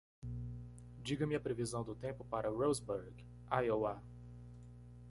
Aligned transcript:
Diga-me 1.03 1.35
a 1.35 1.39
previsão 1.39 1.83
do 1.83 1.93
tempo 1.93 2.25
para 2.25 2.49
Roseburg? 2.49 3.23
Iowa 3.63 4.01